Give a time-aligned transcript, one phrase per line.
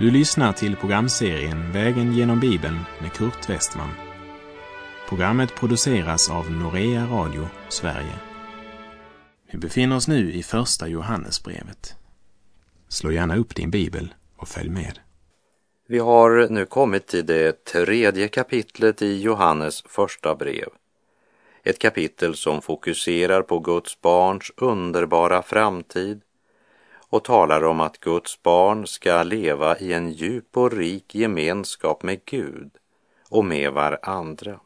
[0.00, 3.88] Du lyssnar till programserien Vägen genom Bibeln med Kurt Westman.
[5.08, 8.14] Programmet produceras av Norea Radio Sverige.
[9.52, 11.94] Vi befinner oss nu i Första Johannesbrevet.
[12.88, 14.98] Slå gärna upp din bibel och följ med.
[15.88, 20.68] Vi har nu kommit till det tredje kapitlet i Johannes första brev.
[21.64, 26.20] Ett kapitel som fokuserar på Guds barns underbara framtid
[27.10, 32.24] och talar om att Guds barn ska leva i en djup och rik gemenskap med
[32.24, 32.70] Gud
[33.28, 34.60] och med varandra.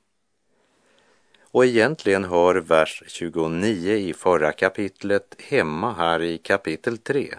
[1.51, 7.35] Och egentligen hör vers 29 i förra kapitlet hemma här i kapitel 3.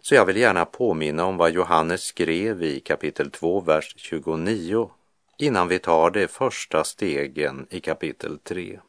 [0.00, 4.90] Så jag vill gärna påminna om vad Johannes skrev i kapitel 2, vers 29
[5.38, 8.80] innan vi tar de första stegen i kapitel 3.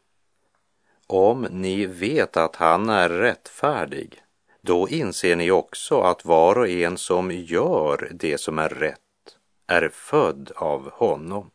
[1.08, 4.24] Om ni vet att han är rättfärdig,
[4.64, 9.00] då inser ni också att var och en som gör det som är rätt
[9.68, 11.52] är född av honom.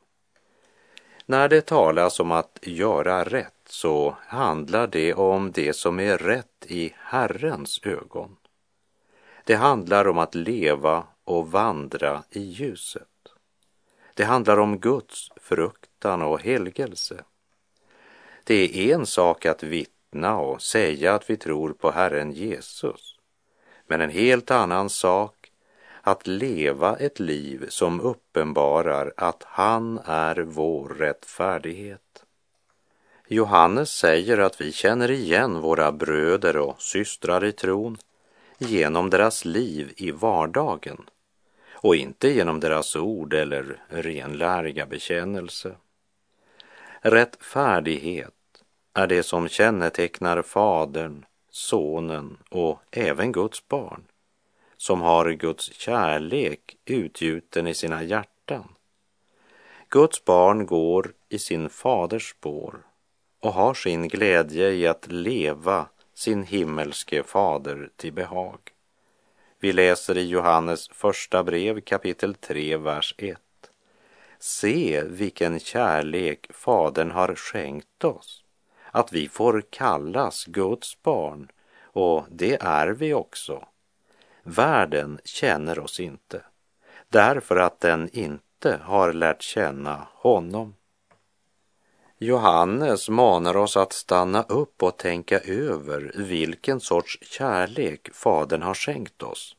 [1.26, 6.66] När det talas om att göra rätt så handlar det om det som är rätt
[6.66, 8.36] i Herrens ögon.
[9.44, 13.02] Det handlar om att leva och vandra i ljuset.
[14.14, 17.24] Det handlar om Guds fruktan och helgelse.
[18.44, 23.16] Det är en sak att vittna och säga att vi tror på Herren Jesus,
[23.86, 25.52] men en helt annan sak
[26.02, 32.24] att leva ett liv som uppenbarar att han är vår rättfärdighet.
[33.28, 37.98] Johannes säger att vi känner igen våra bröder och systrar i tron
[38.58, 41.10] genom deras liv i vardagen
[41.72, 45.74] och inte genom deras ord eller renläriga bekännelse.
[47.00, 48.37] Rättfärdighet
[48.94, 54.04] är det som kännetecknar Fadern, Sonen och även Guds barn
[54.76, 58.74] som har Guds kärlek utgjuten i sina hjärtan.
[59.88, 62.82] Guds barn går i sin faders spår
[63.40, 68.58] och har sin glädje i att leva sin himmelske fader till behag.
[69.60, 73.38] Vi läser i Johannes första brev kapitel 3, vers 1.
[74.38, 78.44] Se vilken kärlek Fadern har skänkt oss,
[78.92, 81.48] att vi får kallas Guds barn,
[81.82, 83.64] och det är vi också.
[84.42, 86.42] Världen känner oss inte,
[87.08, 90.74] därför att den inte har lärt känna honom.
[92.18, 99.22] Johannes manar oss att stanna upp och tänka över vilken sorts kärlek Fadern har skänkt
[99.22, 99.56] oss.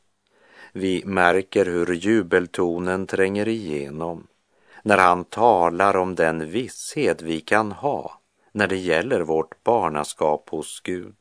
[0.72, 4.26] Vi märker hur jubeltonen tränger igenom
[4.82, 8.19] när han talar om den visshet vi kan ha
[8.52, 11.14] när det gäller vårt barnaskap hos Gud.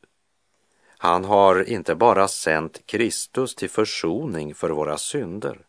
[0.97, 5.59] Han har inte bara sänt Kristus till försoning för våra synder,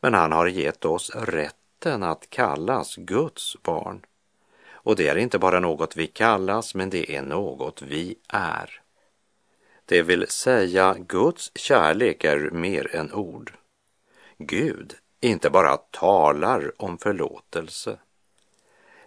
[0.00, 4.06] men han har gett oss rätten att kallas Guds barn.
[4.82, 8.80] Och det är inte bara något vi kallas, men det är något vi är.
[9.84, 13.52] Det vill säga, Guds kärlek är mer än ord.
[14.38, 17.98] Gud inte bara talar om förlåtelse,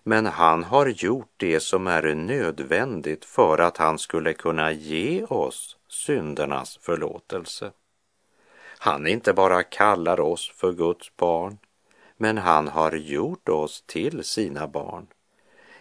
[0.04, 5.78] men han har gjort det som är nödvändigt för att han skulle kunna ge oss
[5.88, 7.72] syndernas förlåtelse.
[8.80, 11.58] Han inte bara kallar oss för Guds barn,
[12.18, 15.08] men han har gjort oss till sina barn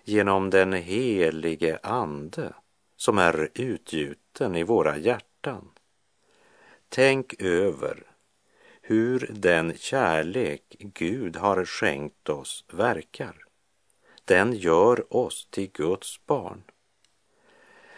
[0.05, 2.53] genom den helige Ande
[2.97, 5.71] som är utgjuten i våra hjärtan.
[6.89, 8.03] Tänk över
[8.83, 13.52] hur den kärlek Gud har skänkt oss verkar.
[14.25, 16.63] Den gör oss till Guds barn.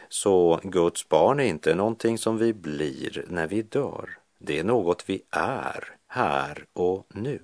[0.08, 4.10] Så Guds barn är inte någonting som vi blir när vi dör.
[4.38, 7.40] Det är något vi är här och nu.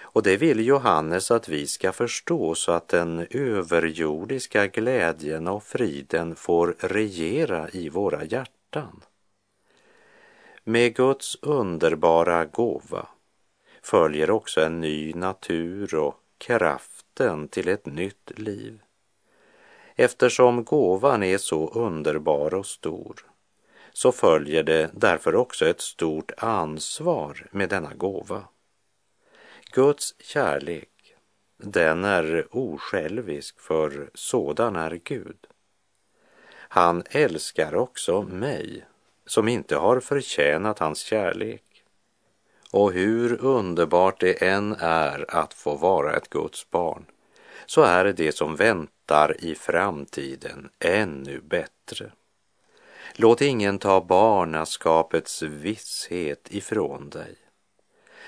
[0.00, 6.36] Och det vill Johannes att vi ska förstå så att den överjordiska glädjen och friden
[6.36, 9.00] får regera i våra hjärtan.
[10.64, 13.08] Med Guds underbara gåva
[13.82, 18.80] följer också en ny natur och kraft kraften till ett nytt liv.
[19.96, 23.16] Eftersom gåvan är så underbar och stor
[23.92, 28.48] så följer det därför också ett stort ansvar med denna gåva.
[29.72, 31.14] Guds kärlek,
[31.56, 35.46] den är osjälvisk för sådan är Gud.
[36.68, 38.84] Han älskar också mig
[39.26, 41.73] som inte har förtjänat hans kärlek.
[42.74, 47.04] Och hur underbart det än är att få vara ett Guds barn
[47.66, 52.12] så är det som väntar i framtiden ännu bättre.
[53.12, 57.36] Låt ingen ta barnaskapets visshet ifrån dig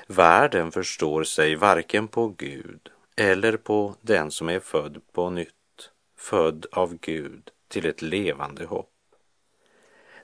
[0.07, 6.67] Världen förstår sig varken på Gud eller på den som är född på nytt, född
[6.73, 8.93] av Gud till ett levande hopp.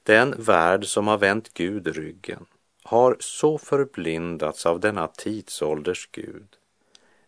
[0.03, 2.47] Den värld som har vänt Gud ryggen
[2.82, 6.46] har så förblindats av denna tidsålders Gud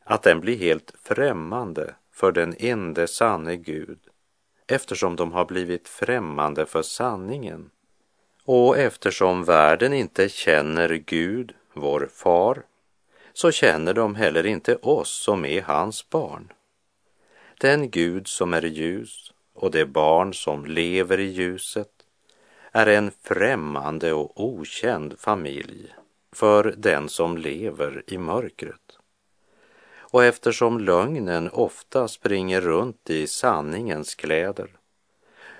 [0.04, 3.98] att den blir helt främmande för den ende sanne Gud
[4.66, 7.70] eftersom de har blivit främmande för sanningen
[8.44, 12.62] och eftersom världen inte känner Gud, vår far,
[13.32, 16.52] så känner de heller inte oss som är hans barn.
[17.60, 21.94] Den Gud som är ljus och det barn som lever i ljuset
[22.75, 25.94] är en främmande och okänd familj
[26.32, 28.99] för den som lever i mörkret.
[29.97, 34.71] Och eftersom lögnen ofta springer runt i sanningens kläder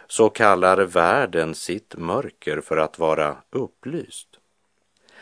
[0.07, 4.29] så kallar världen sitt mörker för att vara upplyst.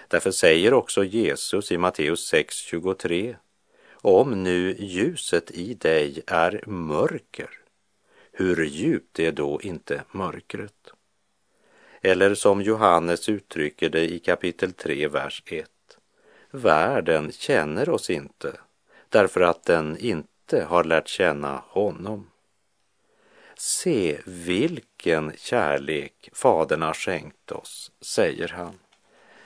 [0.09, 3.37] Därför säger också Jesus i Matteus 6.23
[3.93, 7.50] om nu ljuset i dig är mörker,
[8.33, 10.93] hur djupt är då inte mörkret?
[12.02, 15.69] Eller som Johannes uttrycker det i kapitel 3, vers 1.
[16.50, 18.52] Världen känner oss inte
[19.08, 22.31] därför att den inte har lärt känna honom.
[23.56, 28.78] Se vilken kärlek Fadern har skänkt oss, säger han.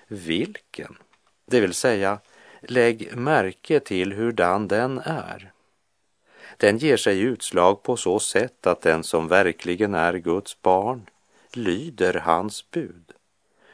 [0.07, 0.99] Vilken?
[1.47, 2.19] Det vill säga,
[2.61, 5.53] lägg märke till hurdan den är.
[6.57, 11.07] Den ger sig utslag på så sätt att den som verkligen är Guds barn
[11.57, 13.13] lyder hans bud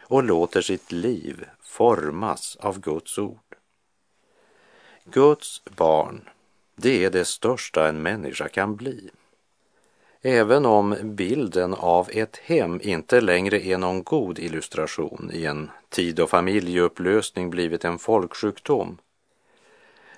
[0.01, 3.57] och låter sitt liv formas av Guds ord.
[5.05, 6.29] Guds barn,
[6.77, 9.11] det är det största en människa kan bli.
[10.23, 16.15] Även om bilden av ett hem inte längre är någon god illustration i en tid
[16.15, 18.99] då familjeupplösning blivit en folksjukdom,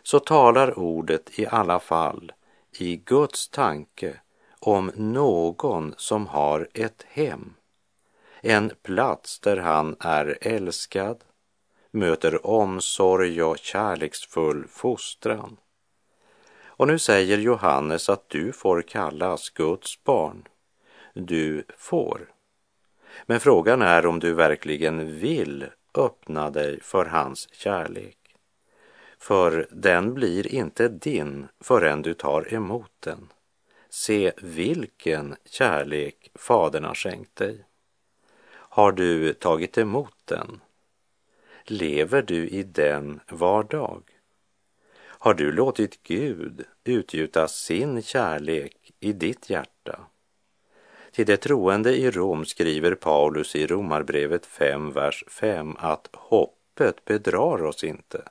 [0.02, 2.32] så talar ordet i alla fall
[2.72, 4.20] i Guds tanke
[4.66, 7.54] om någon som har ett hem.
[8.40, 11.24] En plats där han är älskad,
[11.90, 15.56] möter omsorg och kärleksfull fostran.
[16.64, 20.48] Och nu säger Johannes att du får kallas Guds barn.
[21.14, 22.32] Du får.
[23.26, 28.18] Men frågan är om du verkligen vill öppna dig för hans kärlek.
[29.18, 33.28] För den blir inte din förrän du tar emot den.
[33.96, 37.64] Se vilken kärlek Fadern har skänkt dig.
[38.50, 40.60] Har du tagit emot den?
[41.64, 44.02] Lever du i den var dag?
[44.98, 50.00] Har du låtit Gud utgjuta sin kärlek i ditt hjärta?
[51.12, 57.62] Till det troende i Rom skriver Paulus i Romarbrevet 5, vers 5 att hoppet bedrar
[57.62, 58.28] oss inte.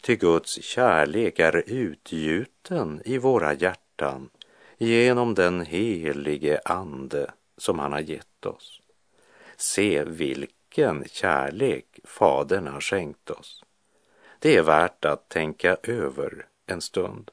[0.00, 4.30] Ty Guds kärlek är utgjuten i våra hjärtan
[4.78, 8.82] genom den helige Ande som han har gett oss.
[9.56, 13.64] Se vilken kärlek Fadern har skänkt oss.
[14.38, 17.30] Det är värt att tänka över en stund.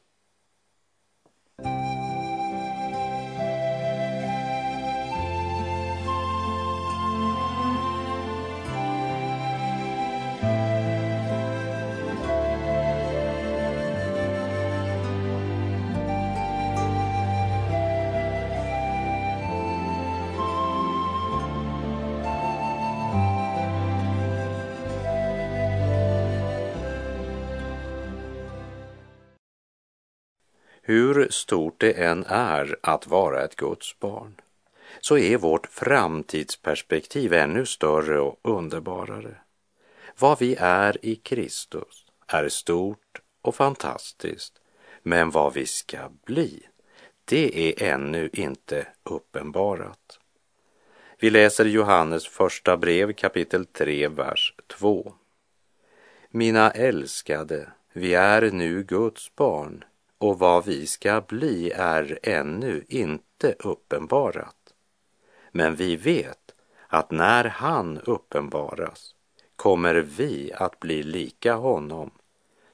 [30.86, 34.36] Hur stort det än är att vara ett Guds barn
[35.00, 39.36] så är vårt framtidsperspektiv ännu större och underbarare.
[40.20, 44.54] Vad vi är i Kristus är stort och fantastiskt,
[45.04, 46.68] men vad vi ska bli,
[47.26, 50.20] det är ännu inte uppenbarat.
[51.20, 55.14] Vi läser Johannes första brev kapitel 3, vers 2.
[56.30, 59.84] Mina älskade, vi är nu Guds barn
[60.24, 64.74] och vad vi ska bli är ännu inte uppenbarat.
[65.52, 66.56] Men vi vet
[66.88, 69.16] att när han uppenbaras
[69.56, 72.12] kommer vi att bli lika honom,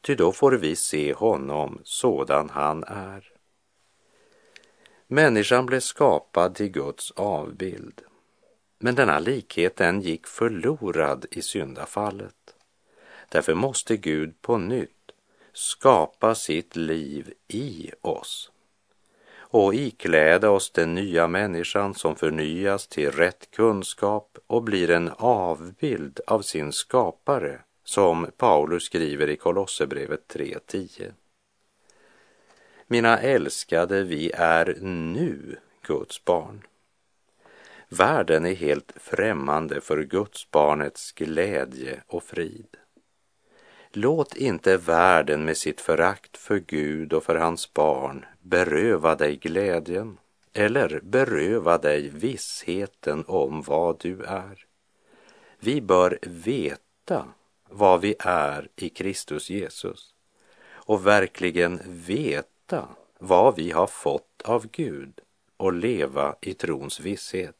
[0.02, 3.32] ty då får vi se honom sådan han är.
[5.08, 8.02] Människan blev skapad till Guds avbild,
[8.80, 12.56] men denna likhet den gick förlorad i syndafallet.
[13.30, 15.12] Därför måste Gud på nytt
[15.60, 18.52] skapa sitt liv i oss
[19.38, 26.20] och ikläda oss den nya människan som förnyas till rätt kunskap och blir en avbild
[26.28, 31.12] av sin skapare som Paulus skriver i Kolosserbrevet 3.10.
[32.88, 36.62] Mina älskade, vi är nu Guds barn.
[37.90, 42.78] Världen är helt främmande för Guds barnets glädje och frid.
[43.94, 50.18] Låt inte världen med sitt förakt för Gud och för hans barn beröva dig glädjen
[50.54, 54.66] eller beröva dig vissheten om vad du är.
[55.60, 57.28] Vi bör veta
[57.70, 60.14] vad vi är i Kristus Jesus
[60.72, 62.88] och verkligen veta
[63.20, 65.20] vad vi har fått av Gud
[65.58, 67.59] och leva i trons visshet.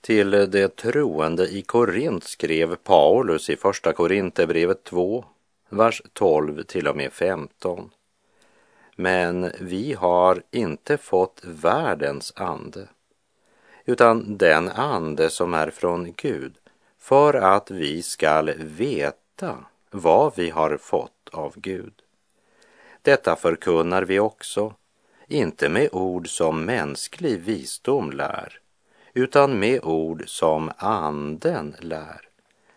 [0.00, 5.24] Till de troende i Korint skrev Paulus i Första Korinthierbrevet 2,
[5.68, 7.90] vers 12 till och med 15.
[8.96, 12.88] Men vi har inte fått världens ande,
[13.84, 16.54] utan den ande som är från Gud,
[16.98, 19.58] för att vi skall veta
[19.90, 21.92] vad vi har fått av Gud.
[23.02, 24.74] Detta förkunnar vi också,
[25.28, 28.59] inte med ord som mänsklig visdom lär,
[29.14, 32.20] utan med ord som anden lär,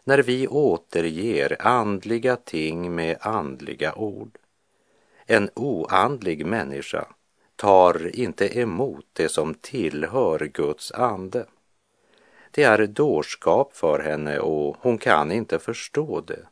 [0.04, 4.38] när vi återger andliga ting med andliga ord.
[5.26, 7.06] En oandlig människa
[7.56, 11.46] tar inte emot det som tillhör Guds ande.
[12.52, 16.46] Det är dårskap för henne och hon kan inte förstå det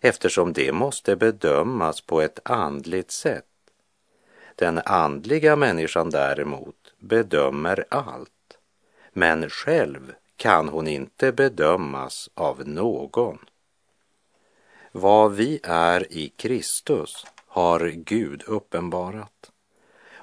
[0.00, 3.44] eftersom det måste bedömas på ett andligt sätt.
[4.54, 8.33] Den andliga människan däremot bedömer allt
[9.16, 13.38] men själv kan hon inte bedömas av någon.
[14.92, 19.52] Vad vi är i Kristus har Gud uppenbarat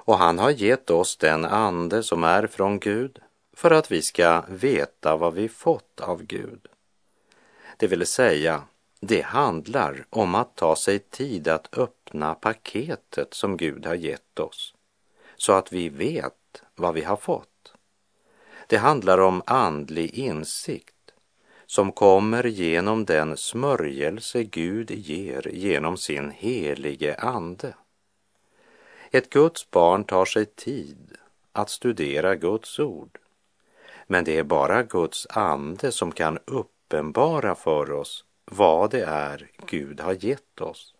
[0.04, 3.18] och han har gett oss den ande som är från Gud
[3.52, 6.68] för att vi ska veta vad vi fått av Gud.
[7.76, 8.62] Det vill säga,
[9.00, 14.74] det handlar om att ta sig tid att öppna paketet som Gud har gett oss
[15.36, 17.74] så att vi vet vad vi har fått.
[18.66, 20.94] Det handlar om andlig insikt
[21.66, 27.74] som kommer genom den smörjelse Gud ger genom sin helige ande.
[29.10, 31.16] Ett Guds barn tar sig tid
[31.52, 33.18] att studera Guds ord.
[34.06, 40.00] Men det är bara Guds ande som kan uppenbara för oss vad det är Gud
[40.00, 40.94] har gett oss.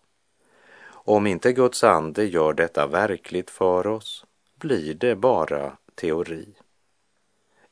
[0.84, 6.54] Om inte Guds ande gör detta verkligt för oss blir det bara teori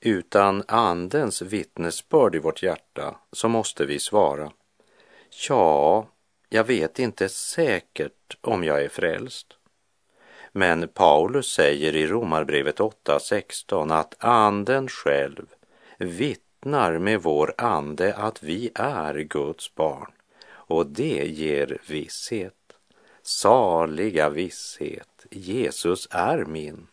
[0.01, 4.51] utan Andens vittnesbörd i vårt hjärta så måste vi svara
[5.49, 6.07] Ja,
[6.49, 9.47] jag vet inte säkert om jag är frälst.
[10.53, 15.47] Men Paulus säger i Romarbrevet 8.16 att Anden själv
[15.99, 20.13] vittnar med vår ande att vi är Guds barn
[20.51, 22.55] och det ger visshet.
[23.23, 26.87] Saliga visshet, Jesus är min.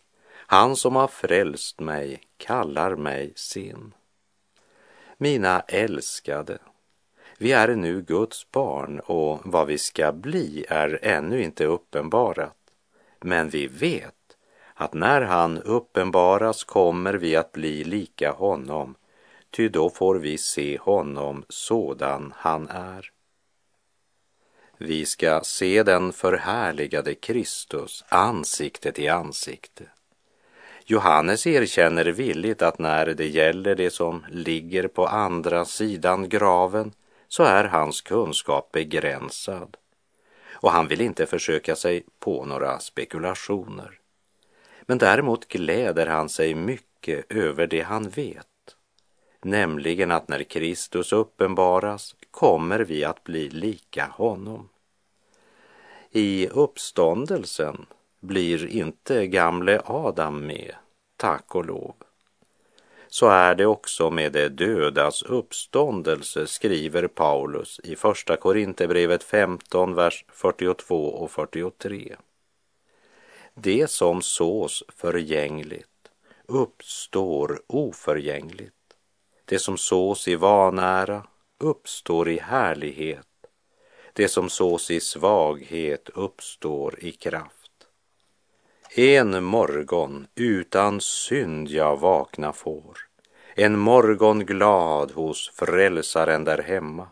[0.50, 3.94] Han som har frälst mig kallar mig sin.
[5.18, 6.58] Mina älskade,
[7.38, 12.58] vi är nu Guds barn och vad vi ska bli är ännu inte uppenbarat.
[13.22, 14.38] Men vi vet
[14.74, 18.96] att när han uppenbaras kommer vi att bli lika honom,
[19.50, 23.12] ty då får vi se honom sådan han är.
[24.78, 29.84] Vi ska se den förhärligade Kristus ansikte till ansikte.
[30.90, 36.92] Johannes erkänner villigt att när det gäller det som ligger på andra sidan graven
[37.28, 39.78] så är hans kunskap begränsad
[40.52, 44.00] och han vill inte försöka sig på några spekulationer.
[44.82, 48.76] Men däremot gläder han sig mycket över det han vet,
[49.42, 54.70] nämligen att när Kristus uppenbaras kommer vi att bli lika honom.
[56.12, 57.86] I uppståndelsen
[58.20, 60.76] blir inte gamle Adam med,
[61.18, 61.96] tack och lov.
[63.08, 70.26] Så är det också med de dödas uppståndelse, skriver Paulus i Första Korinthierbrevet 15, vers
[70.30, 72.16] 42 och 43.
[73.54, 75.88] Det som sås förgängligt
[76.46, 78.74] uppstår oförgängligt.
[79.46, 81.28] Det som sås i vanära
[81.60, 83.28] uppstår i härlighet.
[84.14, 87.57] Det som sås i svaghet uppstår i kraft.
[89.00, 92.98] En morgon utan synd jag vakna får,
[93.56, 97.08] en morgon glad hos frälsaren där hemma,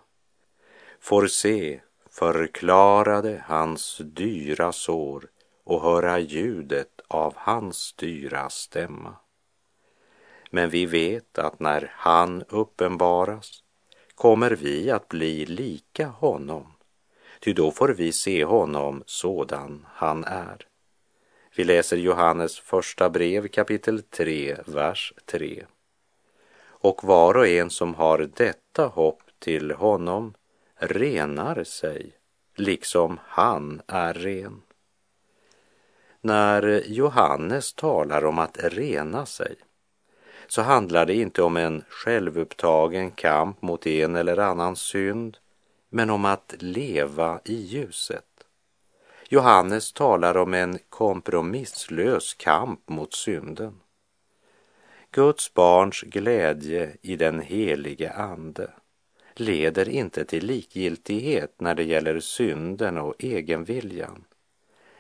[1.00, 5.27] får se förklarade hans dyra sår
[5.63, 9.15] och höra ljudet av hans dyra stämma.
[10.51, 13.63] Men vi vet att när han uppenbaras
[14.15, 16.74] kommer vi att bli lika honom,
[17.39, 20.68] ty då får vi se honom sådan han är.
[21.57, 25.65] Vi läser Johannes första brev kapitel 3, vers 3.
[26.65, 30.33] Och var och en som har detta hopp till honom
[30.75, 32.12] renar sig,
[32.55, 34.62] liksom han är ren.
[36.21, 39.55] När Johannes talar om att rena sig
[40.47, 45.38] så handlar det inte om en självupptagen kamp mot en eller annan synd,
[45.89, 48.35] men om att leva i ljuset.
[49.29, 53.79] Johannes talar om en kompromisslös kamp mot synden.
[55.12, 58.72] Guds barns glädje i den helige Ande
[59.34, 64.24] leder inte till likgiltighet när det gäller synden och egenviljan.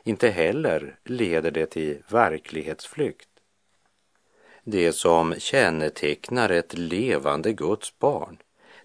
[0.03, 3.29] Inte heller leder det till verklighetsflykt.
[4.63, 8.37] Det som kännetecknar ett levande Guds barn,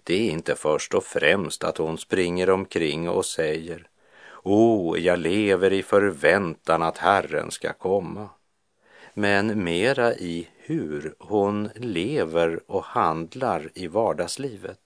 [0.03, 3.87] det är inte först och främst att hon springer omkring och säger
[4.43, 8.29] O, jag lever i förväntan att Herren ska komma.
[9.13, 14.79] Men mera i hur hon lever och handlar i vardagslivet.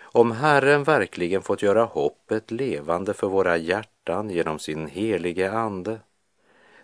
[0.00, 5.98] Om Herren verkligen fått göra hoppet levande för våra hjärtan genom sin helige Ande,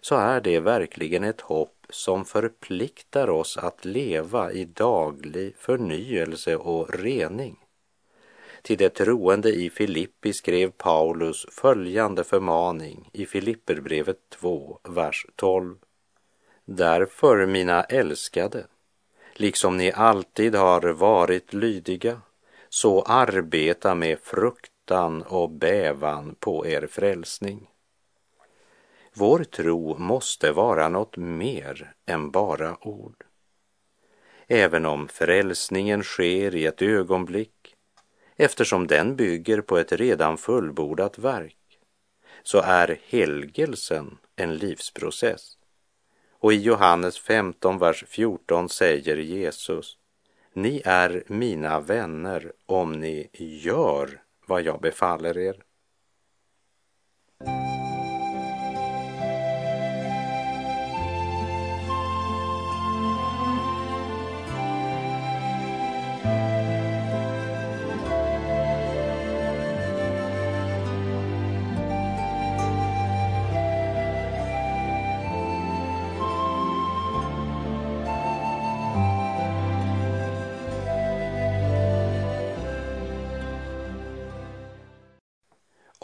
[0.01, 6.95] så är det verkligen ett hopp som förpliktar oss att leva i daglig förnyelse och
[6.95, 7.57] rening.
[8.63, 15.77] Till det troende i Filippi skrev Paulus följande förmaning i Filipperbrevet 2, vers 12.
[16.65, 18.67] Därför, mina älskade,
[19.35, 22.21] liksom ni alltid har varit lydiga,
[22.69, 27.67] så arbeta med fruktan och bävan på er frälsning.
[29.15, 33.25] Vår tro måste vara något mer än bara ord.
[34.47, 37.70] Även om frälsningen sker i ett ögonblick,
[38.41, 41.57] eftersom den bygger på ett redan fullbordat verk,
[42.43, 45.59] så är helgelsen en livsprocess.
[46.33, 49.97] Och i Johannes 15, vers 14 säger Jesus,
[50.53, 55.63] ni är mina vänner om ni gör vad jag befaller er.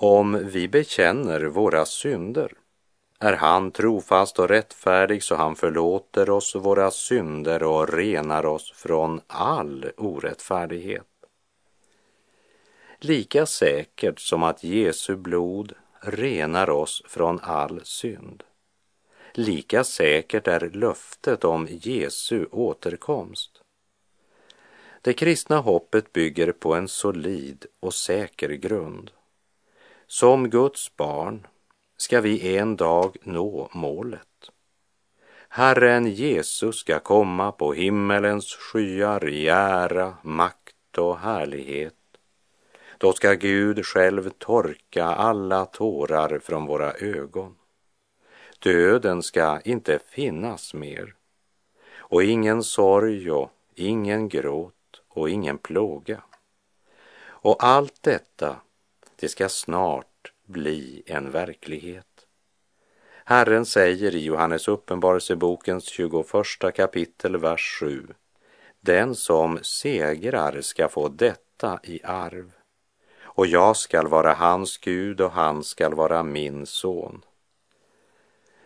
[0.07, 2.53] Om vi bekänner våra synder
[3.19, 9.21] är han trofast och rättfärdig så han förlåter oss våra synder och renar oss från
[9.27, 11.07] all orättfärdighet.
[12.99, 18.43] Lika säkert som att Jesu blod renar oss från all synd.
[19.33, 23.63] Lika säkert är löftet om Jesu återkomst.
[25.03, 29.11] Det kristna hoppet bygger på en solid och säker grund.
[30.09, 31.47] Som Guds barn
[31.97, 34.51] ska vi en dag nå målet.
[35.49, 41.95] Herren Jesus ska komma på himmelens skyar i ära, makt och härlighet.
[42.99, 47.57] Då ska Gud själv torka alla tårar från våra ögon.
[48.59, 51.15] Döden ska inte finnas mer
[51.97, 56.23] och ingen sorg och ingen gråt och ingen plåga.
[57.27, 58.57] Och allt detta
[59.17, 62.27] det ska snart bli en verklighet.
[63.25, 66.27] Herren säger i Johannes uppenbarelsebokens 21
[66.75, 68.07] kapitel, vers 7.
[68.81, 72.53] Den som segrar ska få detta i arv
[73.37, 77.25] och jag skall vara hans Gud och han skall vara min son.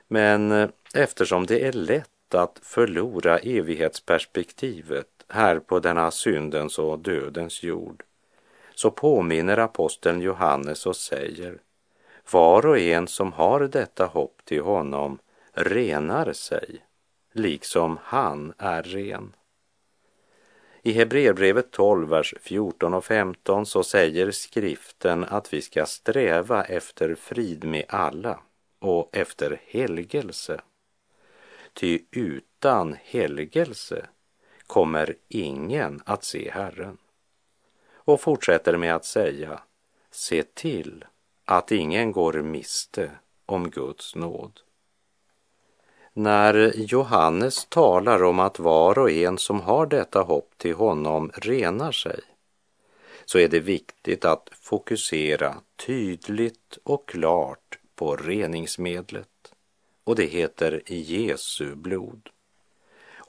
[0.08, 7.62] Men eh, eftersom det är lätt att förlora evighetsperspektivet här på denna syndens och dödens
[7.62, 8.02] jord
[8.81, 11.59] så påminner aposteln Johannes och säger
[12.31, 15.19] var och en som har detta hopp till honom
[15.53, 16.85] renar sig,
[17.33, 19.37] liksom han är ren.
[20.83, 27.14] I Hebreerbrevet 12, vers 14 och 15 så säger skriften att vi ska sträva efter
[27.14, 28.40] frid med alla
[28.79, 30.61] och efter helgelse.
[31.73, 34.07] Ty utan helgelse
[34.66, 36.99] kommer ingen att se Herren
[38.04, 39.60] och fortsätter med att säga
[40.10, 41.04] Se till
[41.44, 43.10] att ingen går miste
[43.46, 44.60] om Guds nåd.
[46.12, 51.92] När Johannes talar om att var och en som har detta hopp till honom renar
[51.92, 52.20] sig,
[53.24, 55.54] så är det viktigt att fokusera
[55.86, 59.54] tydligt och klart på reningsmedlet
[60.04, 62.28] och det heter Jesu blod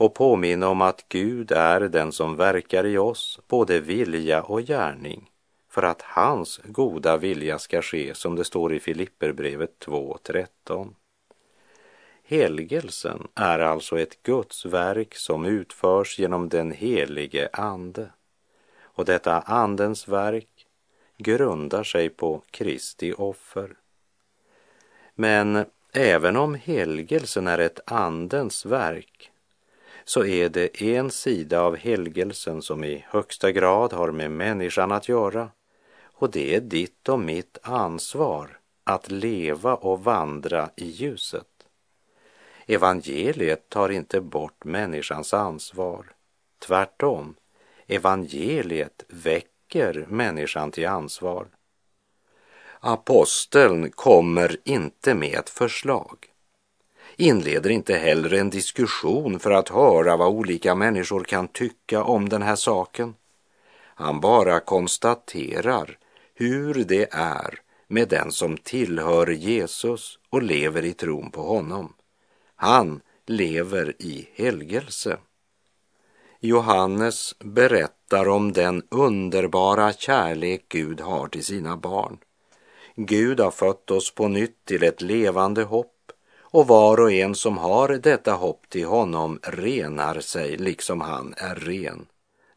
[0.01, 5.31] och påminna om att Gud är den som verkar i oss, både vilja och gärning,
[5.69, 10.93] för att hans goda vilja ska ske, som det står i Filipperbrevet 2.13.
[12.23, 18.09] Helgelsen är alltså ett Guds verk som utförs genom den helige Ande.
[18.81, 20.67] Och detta Andens verk
[21.17, 23.75] grundar sig på Kristi offer.
[25.15, 29.30] Men även om helgelsen är ett Andens verk
[30.05, 35.09] så är det en sida av helgelsen som i högsta grad har med människan att
[35.09, 35.49] göra
[36.21, 41.47] och det är ditt och mitt ansvar att leva och vandra i ljuset.
[42.65, 46.05] Evangeliet tar inte bort människans ansvar.
[46.59, 47.35] Tvärtom,
[47.87, 51.47] evangeliet väcker människan till ansvar.
[52.79, 56.30] Aposteln kommer inte med ett förslag
[57.15, 62.41] inleder inte heller en diskussion för att höra vad olika människor kan tycka om den
[62.41, 63.15] här saken.
[63.95, 65.97] Han bara konstaterar
[66.35, 71.93] hur det är med den som tillhör Jesus och lever i tron på honom.
[72.55, 75.17] Han lever i helgelse.
[76.39, 82.17] Johannes berättar om den underbara kärlek Gud har till sina barn.
[82.95, 86.00] Gud har fött oss på nytt till ett levande hopp
[86.51, 91.55] och var och en som har detta hopp till honom renar sig liksom han är
[91.55, 92.05] ren.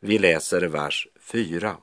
[0.01, 1.77] Vi läser vers 4.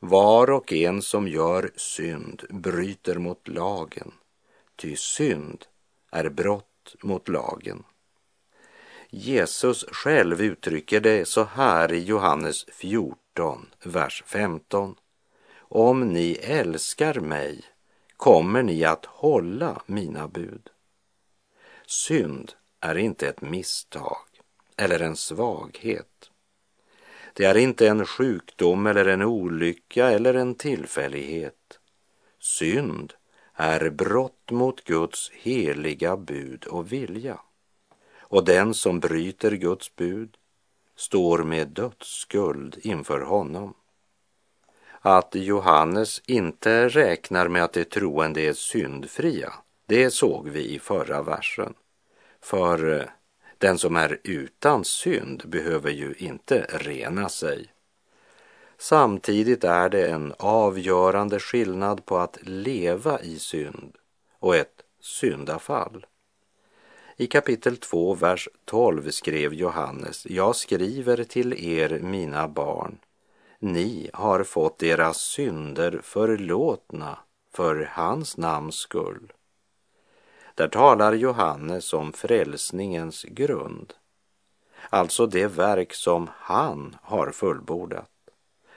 [0.00, 4.12] Var och en som gör synd bryter mot lagen,
[4.76, 5.64] ty synd
[6.10, 7.84] är brott mot lagen.
[9.10, 14.94] Jesus själv uttrycker det så här i Johannes 14, vers 15.
[15.58, 17.60] Om ni älskar mig
[18.16, 20.70] kommer ni att hålla mina bud.
[21.86, 24.26] Synd är inte ett misstag
[24.76, 26.30] eller en svaghet.
[27.32, 31.78] Det är inte en sjukdom eller en olycka eller en tillfällighet.
[32.38, 33.12] Synd
[33.54, 37.40] är brott mot Guds heliga bud och vilja.
[38.18, 40.36] Och den som bryter Guds bud
[40.96, 43.74] står med dödsskuld inför honom.
[45.00, 49.52] Att Johannes inte räknar med att de troende är syndfria
[49.86, 51.74] det såg vi i förra versen.
[52.40, 53.08] För eh,
[53.58, 57.72] den som är utan synd behöver ju inte rena sig.
[58.78, 63.96] Samtidigt är det en avgörande skillnad på att leva i synd
[64.38, 66.06] och ett syndafall.
[67.16, 72.98] I kapitel 2, vers 12 skrev Johannes, jag skriver till er, mina barn,
[73.58, 77.18] ni har fått era synder förlåtna
[77.52, 79.32] för hans namns skull.
[80.56, 83.94] Där talar Johannes om frälsningens grund,
[84.90, 88.10] alltså det verk som han har fullbordat,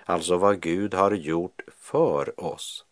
[0.06, 2.86] alltså vad Gud har gjort för oss.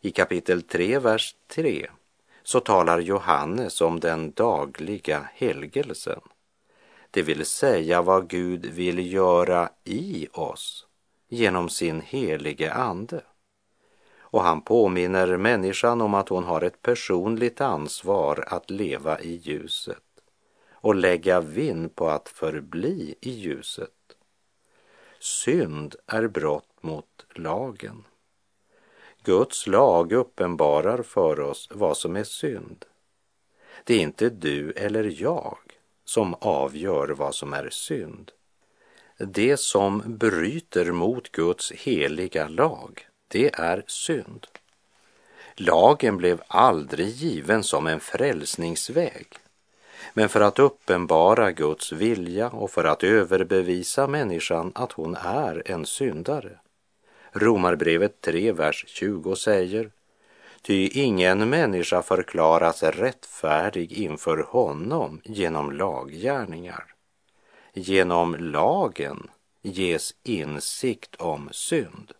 [0.00, 1.90] I kapitel 3, vers 3
[2.42, 6.20] så talar Johannes om den dagliga helgelsen,
[7.10, 10.86] det vill säga vad Gud vill göra i oss
[11.28, 13.22] genom sin helige ande
[14.36, 20.02] och han påminner människan om att hon har ett personligt ansvar att leva i ljuset
[20.70, 23.90] och lägga vinn på att förbli i ljuset.
[25.18, 28.04] Synd är brott mot lagen.
[29.22, 32.84] Guds lag uppenbarar för oss vad som är synd.
[33.84, 35.58] Det är inte du eller jag
[36.04, 38.32] som avgör vad som är synd.
[39.18, 44.46] Det som bryter mot Guds heliga lag det är synd.
[45.54, 49.26] Lagen blev aldrig given som en frälsningsväg,
[50.14, 55.86] men för att uppenbara Guds vilja och för att överbevisa människan att hon är en
[55.86, 56.58] syndare.
[57.32, 59.90] Romarbrevet 3, vers 20 säger
[60.62, 66.84] Ty ingen människa förklaras rättfärdig inför honom genom laggärningar.
[67.72, 69.30] Genom lagen
[69.62, 72.12] ges insikt om synd.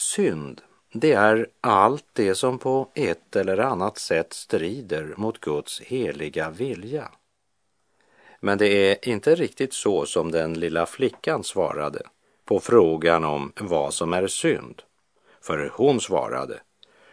[0.00, 0.60] Synd,
[0.92, 7.12] det är allt det som på ett eller annat sätt strider mot Guds heliga vilja.
[8.40, 12.02] Men det är inte riktigt så som den lilla flickan svarade
[12.44, 14.82] på frågan om vad som är synd.
[15.40, 16.60] För hon svarade,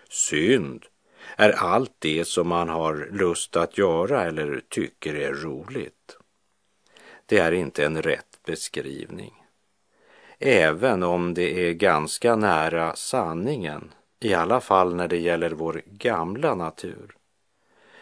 [0.10, 0.86] synd
[1.36, 6.18] är allt det som man har lust att göra eller tycker är roligt.
[7.26, 9.47] Det är inte en rätt beskrivning
[10.40, 16.56] även om det är ganska nära sanningen, i alla fall när det gäller vår gamla
[16.56, 17.16] natur.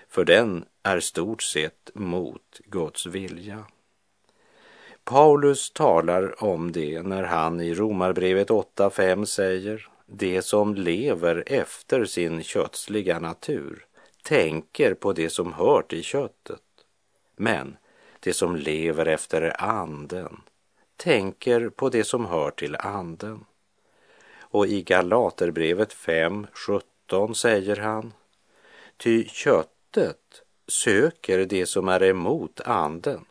[0.10, 3.66] För den är stort sett mot Guds vilja.
[5.04, 12.44] Paulus talar om det när han i Romarbrevet 8.5 säger det som lever efter sin
[12.44, 13.86] kötsliga natur
[14.24, 16.62] tänker på det som hör till köttet.
[17.36, 17.78] Men
[18.20, 20.42] det som lever efter anden
[20.98, 23.46] tänker på det som hör till anden.
[24.40, 28.14] Och i Galaterbrevet 5.17 säger han
[28.98, 33.26] Ty köttet söker det som är emot anden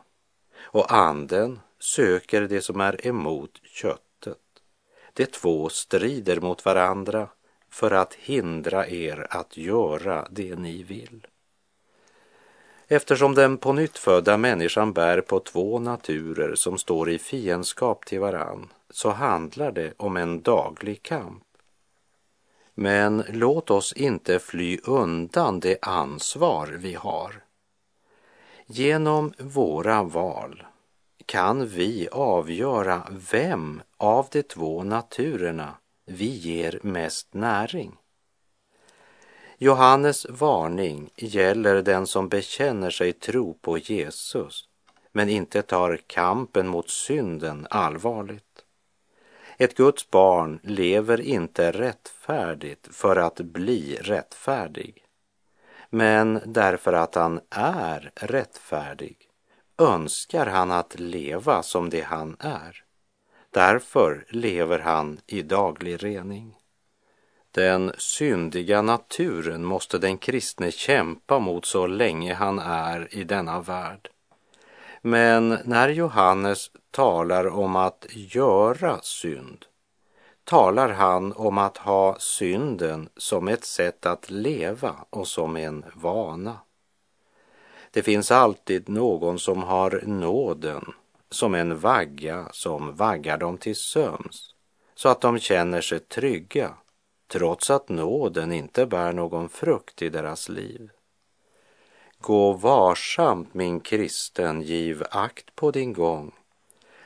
[0.61, 4.39] och anden söker det som är emot köttet.
[5.13, 7.29] De två strider mot varandra
[7.71, 11.27] för att hindra er att göra det ni vill.
[12.89, 18.73] Eftersom den på nyttfödda människan bär på två naturer som står i fiendskap till varann
[18.91, 21.43] så handlar det om en daglig kamp.
[22.75, 27.43] Men låt oss inte fly undan det ansvar vi har.
[28.67, 30.63] Genom våra val
[31.27, 35.75] kan vi avgöra vem av de två naturerna
[36.07, 37.97] vi ger mest näring.
[39.65, 44.69] Johannes varning gäller den som bekänner sig tro på Jesus
[45.13, 48.65] men inte tar kampen mot synden allvarligt.
[49.59, 55.05] Ett Guds barn lever inte rättfärdigt för att bli rättfärdig,
[55.91, 59.17] men därför att han är rättfärdig
[59.79, 62.85] önskar han att leva som det han är.
[63.51, 66.57] Därför lever han i daglig rening.
[67.55, 74.09] Den syndiga naturen måste den kristne kämpa mot så länge han är i denna värld.
[75.03, 79.65] Men när Johannes talar om att göra synd
[80.45, 86.59] talar han om att ha synden som ett sätt att leva och som en vana.
[87.91, 90.85] Det finns alltid någon som har nåden
[91.31, 94.55] som en vagga som vaggar dem till söms
[94.95, 96.75] så att de känner sig trygga
[97.35, 100.91] trots att nåden inte bär någon frukt i deras liv.
[102.19, 106.35] Gå varsamt, min kristen, giv akt på din gång.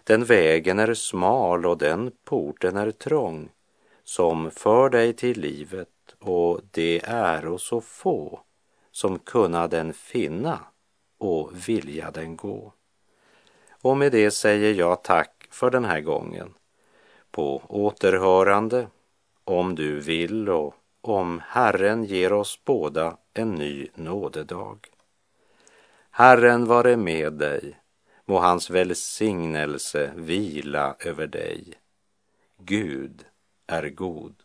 [0.04, 3.48] Den vägen är smal och den porten är trång
[4.04, 5.88] som för dig till livet
[6.18, 8.40] och det är och så få
[8.92, 10.58] som kunna den finna
[11.18, 12.72] och vilja den gå.
[13.82, 16.54] Och med det säger jag tack för den här gången.
[17.30, 18.86] På återhörande,
[19.48, 24.86] om du vill och om Herren ger oss båda en ny nådedag.
[26.10, 27.80] Herren vare med dig,
[28.24, 31.74] må hans välsignelse vila över dig.
[32.58, 33.24] Gud
[33.66, 34.42] är god.